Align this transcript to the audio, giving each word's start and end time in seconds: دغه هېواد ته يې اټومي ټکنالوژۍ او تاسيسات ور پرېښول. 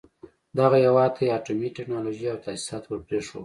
دغه 0.57 0.77
هېواد 0.85 1.11
ته 1.15 1.21
يې 1.27 1.33
اټومي 1.37 1.69
ټکنالوژۍ 1.77 2.25
او 2.31 2.37
تاسيسات 2.45 2.83
ور 2.85 2.99
پرېښول. 3.07 3.39